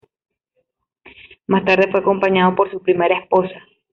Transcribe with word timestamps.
Más 1.45 1.63
tarde 1.63 1.87
fue 1.91 1.99
acompañado 1.99 2.55
por 2.55 2.71
su 2.71 2.81
primera 2.81 3.19
esposa. 3.19 3.51